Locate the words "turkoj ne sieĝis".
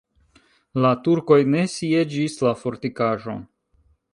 1.09-2.39